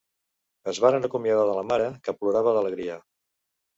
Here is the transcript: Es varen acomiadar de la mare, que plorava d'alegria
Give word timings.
Es 0.71 0.79
varen 0.85 1.05
acomiadar 1.09 1.45
de 1.49 1.57
la 1.59 1.65
mare, 1.73 1.91
que 2.09 2.17
plorava 2.23 2.57
d'alegria 2.59 2.97